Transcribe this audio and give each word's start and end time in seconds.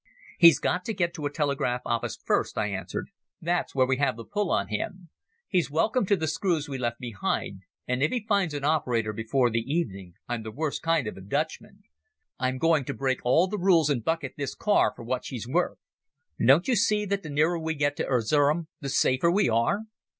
"He's 0.39 0.57
got 0.57 0.83
to 0.85 0.95
get 0.95 1.13
to 1.13 1.27
a 1.27 1.31
telegraph 1.31 1.81
office 1.85 2.17
first," 2.25 2.57
I 2.57 2.69
answered. 2.71 3.09
"That's 3.39 3.75
where 3.75 3.85
we 3.85 3.97
have 3.97 4.17
the 4.17 4.25
pull 4.25 4.49
on 4.49 4.69
him. 4.69 5.09
He's 5.47 5.69
welcome 5.69 6.07
to 6.07 6.15
the 6.15 6.25
screws 6.27 6.67
we 6.67 6.79
left 6.79 6.97
behind, 6.99 7.61
and 7.87 8.01
if 8.01 8.09
he 8.11 8.25
finds 8.27 8.55
an 8.55 8.63
operator 8.63 9.13
before 9.13 9.51
the 9.51 9.59
evening 9.59 10.15
I'm 10.27 10.41
the 10.41 10.49
worst 10.51 10.81
kind 10.81 11.05
of 11.05 11.17
a 11.17 11.21
Dutchman. 11.21 11.83
I'm 12.39 12.57
going 12.57 12.83
to 12.85 12.95
break 12.95 13.19
all 13.23 13.45
the 13.47 13.59
rules 13.59 13.91
and 13.91 14.03
bucket 14.03 14.33
this 14.37 14.55
car 14.55 14.91
for 14.95 15.03
what 15.03 15.23
she's 15.23 15.47
worth. 15.47 15.77
Don't 16.43 16.67
you 16.67 16.75
see 16.75 17.05
that 17.05 17.21
the 17.21 17.29
nearer 17.29 17.59
we 17.59 17.75
get 17.75 17.95
to 17.97 18.07
Erzerum 18.07 18.69
the 18.79 18.89
safer 18.89 19.29
we 19.29 19.49
are?" 19.49 19.81